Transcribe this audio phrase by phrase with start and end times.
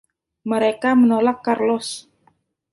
[0.51, 1.89] Mereka menolak Carlos!